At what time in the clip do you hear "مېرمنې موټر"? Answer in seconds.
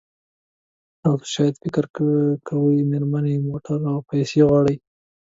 2.91-3.79